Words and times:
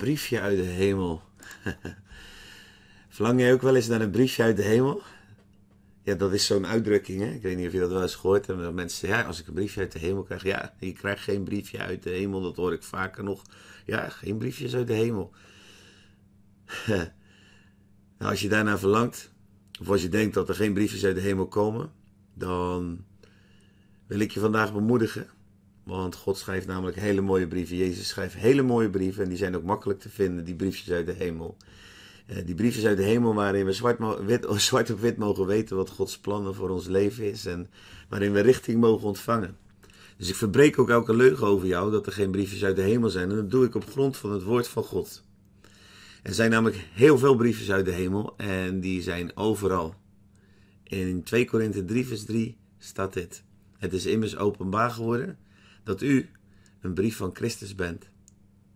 briefje 0.00 0.40
uit 0.40 0.56
de 0.56 0.62
hemel. 0.62 1.22
Verlang 3.08 3.40
jij 3.40 3.52
ook 3.52 3.62
wel 3.62 3.76
eens 3.76 3.86
naar 3.86 4.00
een 4.00 4.10
briefje 4.10 4.42
uit 4.42 4.56
de 4.56 4.62
hemel? 4.62 5.02
Ja, 6.02 6.14
dat 6.14 6.32
is 6.32 6.46
zo'n 6.46 6.66
uitdrukking, 6.66 7.20
hè? 7.20 7.30
Ik 7.30 7.42
weet 7.42 7.56
niet 7.56 7.66
of 7.66 7.72
je 7.72 7.78
dat 7.78 7.90
wel 7.90 8.02
eens 8.02 8.14
gehoord 8.14 8.46
hebt. 8.46 8.60
Dat 8.60 8.74
mensen 8.74 8.98
zeggen, 8.98 9.18
ja, 9.18 9.26
als 9.26 9.40
ik 9.40 9.46
een 9.46 9.54
briefje 9.54 9.80
uit 9.80 9.92
de 9.92 9.98
hemel 9.98 10.22
krijg. 10.22 10.42
Ja, 10.42 10.74
je 10.78 10.92
krijgt 10.92 11.22
geen 11.22 11.44
briefje 11.44 11.78
uit 11.78 12.02
de 12.02 12.10
hemel. 12.10 12.40
Dat 12.40 12.56
hoor 12.56 12.72
ik 12.72 12.82
vaker 12.82 13.24
nog. 13.24 13.42
Ja, 13.86 14.08
geen 14.08 14.38
briefjes 14.38 14.74
uit 14.74 14.86
de 14.86 14.92
hemel. 14.92 15.32
nou, 18.18 18.30
als 18.30 18.40
je 18.40 18.48
daarnaar 18.48 18.78
verlangt, 18.78 19.32
of 19.80 19.88
als 19.88 20.02
je 20.02 20.08
denkt 20.08 20.34
dat 20.34 20.48
er 20.48 20.54
geen 20.54 20.74
briefjes 20.74 21.04
uit 21.04 21.14
de 21.14 21.20
hemel 21.20 21.46
komen, 21.46 21.92
dan 22.34 23.04
wil 24.06 24.18
ik 24.18 24.30
je 24.30 24.40
vandaag 24.40 24.72
bemoedigen. 24.72 25.28
Want 25.90 26.14
God 26.14 26.38
schrijft 26.38 26.66
namelijk 26.66 26.96
hele 26.96 27.20
mooie 27.20 27.46
brieven. 27.46 27.76
Jezus 27.76 28.08
schrijft 28.08 28.34
hele 28.34 28.62
mooie 28.62 28.90
brieven. 28.90 29.22
En 29.22 29.28
die 29.28 29.38
zijn 29.38 29.56
ook 29.56 29.62
makkelijk 29.62 30.00
te 30.00 30.08
vinden, 30.08 30.44
die 30.44 30.54
briefjes 30.54 30.90
uit 30.90 31.06
de 31.06 31.12
hemel. 31.12 31.56
Eh, 32.26 32.36
die 32.46 32.54
briefjes 32.54 32.86
uit 32.86 32.96
de 32.96 33.02
hemel 33.02 33.34
waarin 33.34 33.64
we 33.64 33.72
zwart, 33.72 33.98
wit, 34.24 34.46
zwart 34.70 34.90
op 34.90 35.00
wit 35.00 35.16
mogen 35.16 35.46
weten 35.46 35.76
wat 35.76 35.90
Gods 35.90 36.18
plannen 36.18 36.54
voor 36.54 36.70
ons 36.70 36.86
leven 36.86 37.30
is. 37.30 37.46
En 37.46 37.70
waarin 38.08 38.32
we 38.32 38.40
richting 38.40 38.80
mogen 38.80 39.06
ontvangen. 39.06 39.56
Dus 40.16 40.28
ik 40.28 40.34
verbreek 40.34 40.78
ook 40.78 40.90
elke 40.90 41.14
leugen 41.14 41.46
over 41.46 41.66
jou 41.66 41.90
dat 41.90 42.06
er 42.06 42.12
geen 42.12 42.30
briefjes 42.30 42.64
uit 42.64 42.76
de 42.76 42.82
hemel 42.82 43.08
zijn. 43.08 43.30
En 43.30 43.36
dat 43.36 43.50
doe 43.50 43.64
ik 43.64 43.74
op 43.74 43.90
grond 43.90 44.16
van 44.16 44.32
het 44.32 44.42
woord 44.42 44.68
van 44.68 44.84
God. 44.84 45.22
Er 46.22 46.34
zijn 46.34 46.50
namelijk 46.50 46.86
heel 46.92 47.18
veel 47.18 47.36
briefjes 47.36 47.70
uit 47.70 47.84
de 47.84 47.92
hemel 47.92 48.34
en 48.36 48.80
die 48.80 49.02
zijn 49.02 49.36
overal. 49.36 49.94
In 50.82 51.22
2 51.22 51.44
Korinthe 51.44 51.84
3 51.84 52.06
vers 52.06 52.24
3 52.24 52.56
staat 52.78 53.12
dit. 53.12 53.42
Het 53.78 53.92
is 53.92 54.06
immers 54.06 54.36
openbaar 54.36 54.90
geworden 54.90 55.38
dat 55.82 56.02
u 56.02 56.30
een 56.80 56.94
brief 56.94 57.16
van 57.16 57.34
Christus 57.34 57.74
bent. 57.74 58.10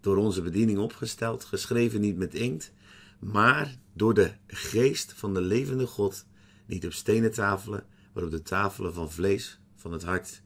Door 0.00 0.16
onze 0.16 0.42
bediening 0.42 0.78
opgesteld, 0.78 1.44
geschreven 1.44 2.00
niet 2.00 2.16
met 2.16 2.34
inkt, 2.34 2.72
maar 3.18 3.76
door 3.92 4.14
de 4.14 4.32
geest 4.46 5.12
van 5.12 5.34
de 5.34 5.40
levende 5.40 5.86
God, 5.86 6.26
niet 6.66 6.86
op 6.86 6.92
stenen 6.92 7.32
tafelen, 7.32 7.84
maar 8.12 8.24
op 8.24 8.30
de 8.30 8.42
tafelen 8.42 8.94
van 8.94 9.10
vlees 9.10 9.60
van 9.76 9.92
het 9.92 10.02
hart. 10.02 10.42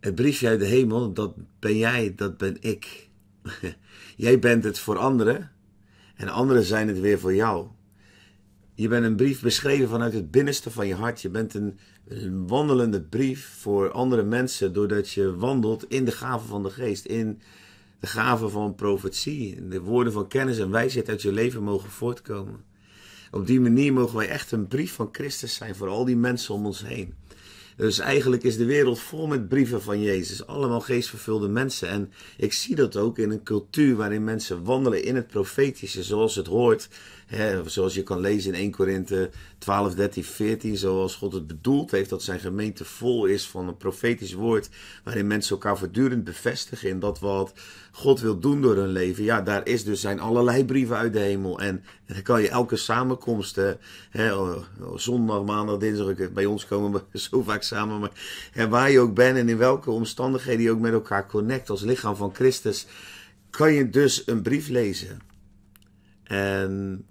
Het 0.00 0.14
briefje 0.14 0.48
uit 0.48 0.60
de 0.60 0.66
hemel, 0.66 1.12
dat 1.12 1.34
ben 1.58 1.76
jij, 1.76 2.14
dat 2.14 2.36
ben 2.36 2.56
ik. 2.60 3.10
Jij 4.16 4.38
bent 4.38 4.64
het 4.64 4.78
voor 4.78 4.98
anderen 4.98 5.52
en 6.14 6.28
anderen 6.28 6.64
zijn 6.64 6.88
het 6.88 7.00
weer 7.00 7.18
voor 7.18 7.34
jou. 7.34 7.68
Je 8.76 8.88
bent 8.88 9.04
een 9.04 9.16
brief 9.16 9.40
beschreven 9.40 9.88
vanuit 9.88 10.12
het 10.12 10.30
binnenste 10.30 10.70
van 10.70 10.86
je 10.86 10.94
hart. 10.94 11.22
Je 11.22 11.28
bent 11.28 11.54
een, 11.54 11.78
wandelende 12.46 13.02
brief 13.02 13.56
voor 13.60 13.90
andere 13.90 14.22
mensen 14.22 14.72
doordat 14.72 15.10
je 15.10 15.36
wandelt 15.36 15.88
in 15.88 16.04
de 16.04 16.12
gave 16.12 16.46
van 16.46 16.62
de 16.62 16.70
geest, 16.70 17.04
in 17.04 17.40
de 18.00 18.06
gave 18.06 18.48
van 18.48 18.74
profetie, 18.74 19.68
de 19.68 19.80
woorden 19.80 20.12
van 20.12 20.28
kennis 20.28 20.58
en 20.58 20.70
wijsheid 20.70 21.08
uit 21.08 21.22
je 21.22 21.32
leven 21.32 21.62
mogen 21.62 21.90
voortkomen. 21.90 22.64
Op 23.30 23.46
die 23.46 23.60
manier 23.60 23.92
mogen 23.92 24.16
wij 24.16 24.28
echt 24.28 24.52
een 24.52 24.66
brief 24.66 24.92
van 24.92 25.08
Christus 25.12 25.54
zijn 25.54 25.74
voor 25.74 25.88
al 25.88 26.04
die 26.04 26.16
mensen 26.16 26.54
om 26.54 26.66
ons 26.66 26.86
heen. 26.86 27.14
Dus 27.76 27.98
eigenlijk 27.98 28.42
is 28.42 28.56
de 28.56 28.64
wereld 28.64 29.00
vol 29.00 29.26
met 29.26 29.48
brieven 29.48 29.82
van 29.82 30.00
Jezus. 30.00 30.46
Allemaal 30.46 30.80
geestvervulde 30.80 31.48
mensen. 31.48 31.88
En 31.88 32.12
ik 32.36 32.52
zie 32.52 32.74
dat 32.74 32.96
ook 32.96 33.18
in 33.18 33.30
een 33.30 33.42
cultuur 33.42 33.96
waarin 33.96 34.24
mensen 34.24 34.64
wandelen 34.64 35.04
in 35.04 35.16
het 35.16 35.26
profetische 35.26 36.02
zoals 36.02 36.34
het 36.34 36.46
hoort. 36.46 36.88
Zoals 37.66 37.94
je 37.94 38.02
kan 38.02 38.20
lezen 38.20 38.52
in 38.52 38.60
1 38.60 38.70
Korinthe 38.70 39.30
12, 39.64 39.94
13, 39.94 40.24
14. 40.24 40.76
Zoals 40.76 41.14
God 41.14 41.32
het 41.32 41.46
bedoeld 41.46 41.90
heeft 41.90 42.10
dat 42.10 42.22
zijn 42.22 42.40
gemeente 42.40 42.84
vol 42.84 43.26
is 43.26 43.46
van 43.46 43.68
een 43.68 43.76
profetisch 43.76 44.32
woord. 44.32 44.68
Waarin 45.04 45.26
mensen 45.26 45.50
elkaar 45.50 45.78
voortdurend 45.78 46.24
bevestigen 46.24 46.88
in 46.88 47.00
dat 47.00 47.18
wat 47.18 47.52
God 47.92 48.20
wil 48.20 48.38
doen 48.38 48.62
door 48.62 48.76
hun 48.76 48.88
leven. 48.88 49.24
Ja, 49.24 49.40
daar 49.40 49.66
is 49.66 49.84
dus, 49.84 50.00
zijn 50.00 50.20
allerlei 50.20 50.64
brieven 50.64 50.96
uit 50.96 51.12
de 51.12 51.18
hemel. 51.18 51.60
En, 51.60 51.84
dan 52.06 52.22
kan 52.22 52.42
je 52.42 52.48
elke 52.48 52.76
samenkomst, 52.76 53.56
hè, 54.10 54.34
oh, 54.34 54.56
oh, 54.80 54.96
zondag, 54.96 55.44
maandag, 55.44 55.78
dinsdag, 55.78 56.32
bij 56.32 56.46
ons 56.46 56.66
komen 56.66 56.92
we 56.92 57.18
zo 57.18 57.42
vaak 57.42 57.62
samen. 57.62 58.00
Maar 58.00 58.68
waar 58.68 58.90
je 58.90 59.00
ook 59.00 59.14
bent 59.14 59.36
en 59.36 59.48
in 59.48 59.58
welke 59.58 59.90
omstandigheden 59.90 60.62
je 60.62 60.70
ook 60.70 60.80
met 60.80 60.92
elkaar 60.92 61.26
connect 61.26 61.70
als 61.70 61.82
lichaam 61.82 62.16
van 62.16 62.34
Christus, 62.34 62.86
kan 63.50 63.72
je 63.72 63.90
dus 63.90 64.22
een 64.26 64.42
brief 64.42 64.68
lezen. 64.68 65.18
En 66.24 67.04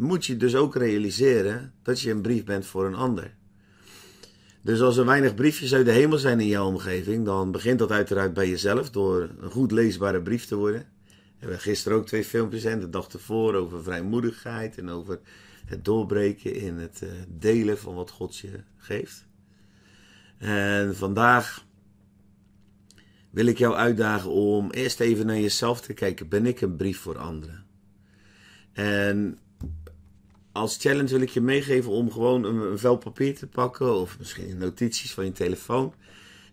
moet 0.00 0.26
je 0.26 0.36
dus 0.36 0.54
ook 0.54 0.74
realiseren 0.74 1.72
dat 1.82 2.00
je 2.00 2.10
een 2.10 2.22
brief 2.22 2.44
bent 2.44 2.66
voor 2.66 2.86
een 2.86 2.94
ander. 2.94 3.34
Dus 4.62 4.80
als 4.80 4.96
er 4.96 5.06
weinig 5.06 5.34
briefjes 5.34 5.74
uit 5.74 5.84
de 5.84 5.92
hemel 5.92 6.18
zijn 6.18 6.40
in 6.40 6.46
jouw 6.46 6.66
omgeving, 6.66 7.24
dan 7.24 7.52
begint 7.52 7.78
dat 7.78 7.90
uiteraard 7.90 8.34
bij 8.34 8.48
jezelf 8.48 8.90
door 8.90 9.30
een 9.40 9.50
goed 9.50 9.70
leesbare 9.70 10.22
brief 10.22 10.46
te 10.46 10.56
worden. 10.56 10.86
We 11.06 11.14
hebben 11.38 11.60
gisteren 11.60 11.98
ook 11.98 12.06
twee 12.06 12.24
filmpjes 12.24 12.64
en 12.64 12.80
de 12.80 12.90
dag 12.90 13.08
ervoor 13.08 13.54
over 13.54 13.82
vrijmoedigheid 13.82 14.78
en 14.78 14.88
over 14.88 15.20
het 15.64 15.84
doorbreken 15.84 16.54
in 16.54 16.76
het 16.76 17.02
eh, 17.02 17.08
delen 17.28 17.78
van 17.78 17.94
wat 17.94 18.10
God 18.10 18.36
je 18.36 18.62
geeft. 18.76 19.26
En 20.38 20.96
vandaag 20.96 21.64
wil 23.30 23.46
ik 23.46 23.58
jou 23.58 23.74
uitdagen 23.74 24.30
om 24.30 24.70
eerst 24.70 25.00
even 25.00 25.26
naar 25.26 25.40
jezelf 25.40 25.80
te 25.80 25.92
kijken. 25.92 26.28
Ben 26.28 26.46
ik 26.46 26.60
een 26.60 26.76
brief 26.76 26.98
voor 26.98 27.18
anderen? 27.18 27.64
En 28.72 29.38
als 30.52 30.76
challenge 30.76 31.08
wil 31.10 31.20
ik 31.20 31.28
je 31.28 31.40
meegeven 31.40 31.90
om 31.90 32.10
gewoon 32.10 32.44
een, 32.44 32.78
vel 32.78 32.96
papier 32.96 33.34
te 33.34 33.46
pakken 33.46 33.94
of 33.94 34.18
misschien 34.18 34.58
notities 34.58 35.12
van 35.14 35.24
je 35.24 35.32
telefoon. 35.32 35.94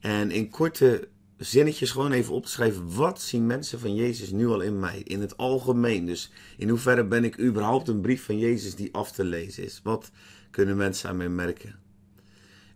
En 0.00 0.30
in 0.30 0.50
korte 0.50 1.08
zinnetjes 1.36 1.90
gewoon 1.90 2.12
even 2.12 2.34
op 2.34 2.44
te 2.44 2.50
schrijven. 2.50 2.94
Wat 2.94 3.22
zien 3.22 3.46
mensen 3.46 3.80
van 3.80 3.94
Jezus 3.94 4.30
nu 4.30 4.48
al 4.48 4.60
in 4.60 4.78
mij? 4.78 4.98
In 4.98 5.20
het 5.20 5.36
algemeen. 5.36 6.06
Dus 6.06 6.30
in 6.56 6.68
hoeverre 6.68 7.04
ben 7.04 7.24
ik 7.24 7.40
überhaupt 7.40 7.88
een 7.88 8.00
brief 8.00 8.24
van 8.24 8.38
Jezus 8.38 8.74
die 8.74 8.94
af 8.94 9.12
te 9.12 9.24
lezen 9.24 9.64
is? 9.64 9.80
Wat 9.82 10.10
kunnen 10.50 10.76
mensen 10.76 11.08
aan 11.08 11.16
mij 11.16 11.28
merken? 11.28 11.78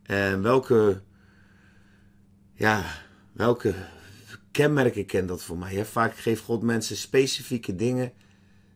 En 0.03 0.43
welke, 0.43 1.03
ja, 2.55 2.85
welke 3.33 3.75
kenmerken 4.51 5.07
kent 5.07 5.29
dat 5.29 5.43
voor 5.43 5.59
mij? 5.59 5.85
Vaak 5.85 6.17
geeft 6.17 6.43
God 6.43 6.63
mensen 6.63 6.97
specifieke 6.97 7.75
dingen 7.75 8.13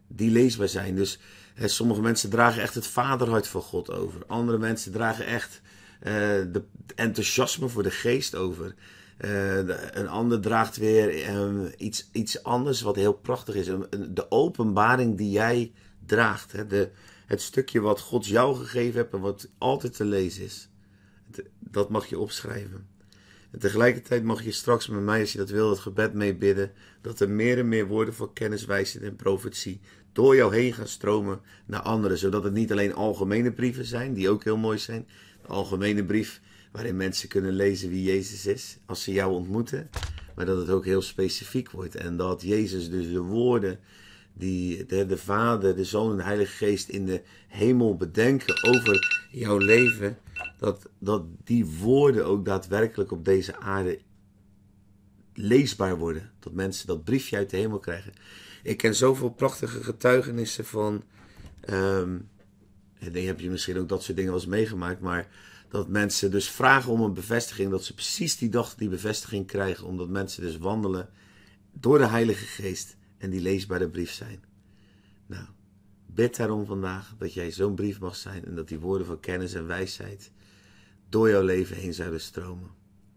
die 0.08 0.30
leesbaar 0.30 0.68
zijn. 0.68 0.94
Dus 0.94 1.18
sommige 1.56 2.00
mensen 2.00 2.30
dragen 2.30 2.62
echt 2.62 2.74
het 2.74 2.86
vaderhart 2.86 3.46
van 3.46 3.62
God 3.62 3.90
over. 3.90 4.26
Andere 4.26 4.58
mensen 4.58 4.92
dragen 4.92 5.26
echt 5.26 5.60
uh, 6.00 6.08
de 6.52 6.62
enthousiasme 6.94 7.68
voor 7.68 7.82
de 7.82 7.90
geest 7.90 8.34
over. 8.34 8.74
Uh, 9.18 9.58
een 9.90 10.08
ander 10.08 10.40
draagt 10.40 10.76
weer 10.76 11.36
um, 11.36 11.72
iets, 11.76 12.08
iets 12.12 12.42
anders 12.42 12.80
wat 12.80 12.96
heel 12.96 13.12
prachtig 13.12 13.54
is. 13.54 13.66
De 14.08 14.30
openbaring 14.30 15.16
die 15.16 15.30
jij 15.30 15.72
draagt. 16.06 16.70
De, 16.70 16.90
het 17.26 17.42
stukje 17.42 17.80
wat 17.80 18.00
God 18.00 18.26
jou 18.26 18.56
gegeven 18.56 19.00
heeft 19.00 19.12
en 19.12 19.20
wat 19.20 19.48
altijd 19.58 19.96
te 19.96 20.04
lezen 20.04 20.44
is. 20.44 20.68
Dat 21.58 21.90
mag 21.90 22.06
je 22.06 22.18
opschrijven. 22.18 22.86
En 23.52 23.58
tegelijkertijd 23.58 24.24
mag 24.24 24.42
je 24.44 24.52
straks 24.52 24.88
met 24.88 25.02
mij, 25.02 25.20
als 25.20 25.32
je 25.32 25.38
dat 25.38 25.50
wil, 25.50 25.70
het 25.70 25.78
gebed 25.78 26.14
meebidden. 26.14 26.72
Dat 27.00 27.20
er 27.20 27.30
meer 27.30 27.58
en 27.58 27.68
meer 27.68 27.86
woorden 27.86 28.14
van 28.14 28.32
kennis, 28.32 28.64
wijsheid 28.64 29.04
en 29.04 29.16
profetie 29.16 29.80
door 30.12 30.36
jou 30.36 30.54
heen 30.54 30.72
gaan 30.72 30.88
stromen 30.88 31.40
naar 31.66 31.80
anderen. 31.80 32.18
Zodat 32.18 32.44
het 32.44 32.52
niet 32.52 32.72
alleen 32.72 32.94
algemene 32.94 33.52
brieven 33.52 33.84
zijn, 33.84 34.14
die 34.14 34.28
ook 34.28 34.44
heel 34.44 34.56
mooi 34.56 34.78
zijn. 34.78 35.06
De 35.42 35.48
algemene 35.48 36.04
brief 36.04 36.40
waarin 36.70 36.96
mensen 36.96 37.28
kunnen 37.28 37.52
lezen 37.52 37.88
wie 37.88 38.02
Jezus 38.02 38.46
is 38.46 38.78
als 38.86 39.02
ze 39.02 39.12
jou 39.12 39.32
ontmoeten. 39.32 39.90
Maar 40.34 40.46
dat 40.46 40.58
het 40.58 40.70
ook 40.70 40.84
heel 40.84 41.02
specifiek 41.02 41.70
wordt. 41.70 41.94
En 41.94 42.16
dat 42.16 42.42
Jezus 42.42 42.90
dus 42.90 43.10
de 43.12 43.20
woorden 43.20 43.78
die 44.34 44.86
de, 44.86 45.06
de 45.06 45.16
Vader, 45.16 45.76
de 45.76 45.84
Zoon 45.84 46.10
en 46.10 46.16
de 46.16 46.22
Heilige 46.22 46.56
Geest 46.64 46.88
in 46.88 47.06
de 47.06 47.22
hemel 47.48 47.96
bedenken 47.96 48.64
over 48.64 49.26
jouw 49.30 49.58
leven. 49.58 50.18
Dat, 50.62 50.88
dat 50.98 51.24
die 51.44 51.66
woorden 51.66 52.26
ook 52.26 52.44
daadwerkelijk 52.44 53.12
op 53.12 53.24
deze 53.24 53.56
aarde 53.56 54.00
leesbaar 55.34 55.98
worden. 55.98 56.32
Dat 56.38 56.52
mensen 56.52 56.86
dat 56.86 57.04
briefje 57.04 57.36
uit 57.36 57.50
de 57.50 57.56
hemel 57.56 57.78
krijgen. 57.78 58.12
Ik 58.62 58.76
ken 58.76 58.94
zoveel 58.94 59.30
prachtige 59.30 59.82
getuigenissen 59.82 60.64
van. 60.64 61.02
Um, 61.70 62.28
en 62.98 63.26
heb 63.26 63.40
je 63.40 63.50
misschien 63.50 63.78
ook 63.78 63.88
dat 63.88 64.02
soort 64.02 64.16
dingen 64.16 64.32
wel 64.32 64.40
eens 64.40 64.50
meegemaakt. 64.50 65.00
Maar 65.00 65.28
dat 65.68 65.88
mensen 65.88 66.30
dus 66.30 66.50
vragen 66.50 66.92
om 66.92 67.00
een 67.00 67.14
bevestiging. 67.14 67.70
Dat 67.70 67.84
ze 67.84 67.94
precies 67.94 68.36
die 68.36 68.48
dag 68.48 68.74
die 68.74 68.88
bevestiging 68.88 69.46
krijgen. 69.46 69.86
Omdat 69.86 70.08
mensen 70.08 70.42
dus 70.42 70.58
wandelen 70.58 71.08
door 71.72 71.98
de 71.98 72.06
Heilige 72.06 72.44
Geest. 72.44 72.96
En 73.18 73.30
die 73.30 73.40
leesbare 73.40 73.88
brief 73.88 74.12
zijn. 74.12 74.44
Nou, 75.26 75.46
bid 76.06 76.36
daarom 76.36 76.66
vandaag 76.66 77.14
dat 77.18 77.34
jij 77.34 77.50
zo'n 77.50 77.74
brief 77.74 78.00
mag 78.00 78.16
zijn. 78.16 78.44
En 78.44 78.54
dat 78.54 78.68
die 78.68 78.78
woorden 78.78 79.06
van 79.06 79.20
kennis 79.20 79.54
en 79.54 79.66
wijsheid 79.66 80.32
door 81.12 81.30
jouw 81.30 81.42
leven 81.42 81.76
heen 81.76 81.94
zouden 81.94 82.20
stromen. 82.20 82.70